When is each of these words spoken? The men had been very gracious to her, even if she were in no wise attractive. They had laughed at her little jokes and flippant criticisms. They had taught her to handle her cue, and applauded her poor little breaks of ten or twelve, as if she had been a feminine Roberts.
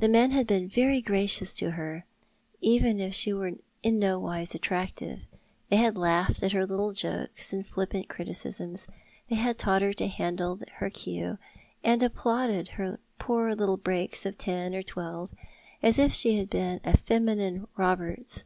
The 0.00 0.08
men 0.08 0.32
had 0.32 0.48
been 0.48 0.66
very 0.68 1.00
gracious 1.00 1.54
to 1.58 1.70
her, 1.70 2.04
even 2.60 2.98
if 2.98 3.14
she 3.14 3.32
were 3.32 3.52
in 3.84 4.00
no 4.00 4.18
wise 4.18 4.52
attractive. 4.52 5.20
They 5.68 5.76
had 5.76 5.96
laughed 5.96 6.42
at 6.42 6.50
her 6.50 6.66
little 6.66 6.90
jokes 6.90 7.52
and 7.52 7.64
flippant 7.64 8.08
criticisms. 8.08 8.88
They 9.28 9.36
had 9.36 9.56
taught 9.56 9.82
her 9.82 9.92
to 9.92 10.08
handle 10.08 10.58
her 10.78 10.90
cue, 10.90 11.38
and 11.84 12.02
applauded 12.02 12.70
her 12.70 12.98
poor 13.20 13.54
little 13.54 13.76
breaks 13.76 14.26
of 14.26 14.36
ten 14.38 14.74
or 14.74 14.82
twelve, 14.82 15.30
as 15.84 16.00
if 16.00 16.12
she 16.12 16.36
had 16.36 16.50
been 16.50 16.80
a 16.82 16.96
feminine 16.96 17.68
Roberts. 17.76 18.42